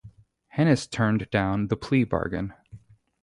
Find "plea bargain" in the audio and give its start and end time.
1.77-2.55